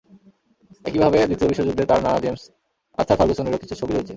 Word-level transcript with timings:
একইভাবে 0.85 1.17
দ্বিতীয় 1.29 1.49
বিশ্বযুদ্ধে 1.51 1.83
তাঁর 1.89 2.01
নানা 2.05 2.19
জেমস 2.23 2.43
আর্থার 2.97 3.17
ফারগুসনেরও 3.19 3.61
কিছু 3.63 3.75
ছবি 3.79 3.91
রয়েছে। 3.93 4.09